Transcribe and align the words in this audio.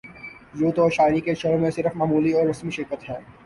یوں 0.53 0.71
تو 0.75 0.83
شاعری 0.89 1.19
کے 1.25 1.35
شعبے 1.35 1.57
میں 1.57 1.71
صرف 1.71 1.95
معمولی 1.95 2.33
اور 2.33 2.45
رسمی 2.47 2.71
شرکت 2.71 3.09
ہے 3.09 3.19